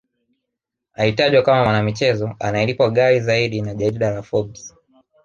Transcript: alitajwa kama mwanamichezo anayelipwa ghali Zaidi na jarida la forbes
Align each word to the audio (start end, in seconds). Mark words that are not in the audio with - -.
alitajwa 0.93 1.41
kama 1.43 1.63
mwanamichezo 1.63 2.35
anayelipwa 2.39 2.89
ghali 2.91 3.19
Zaidi 3.19 3.61
na 3.61 3.73
jarida 3.75 4.11
la 4.11 4.23
forbes 4.23 4.75